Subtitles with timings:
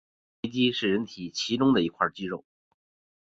[0.01, 0.03] 降
[0.41, 2.43] 眉肌是人体其中一块肌肉。